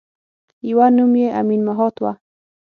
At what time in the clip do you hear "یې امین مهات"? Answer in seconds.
1.21-1.95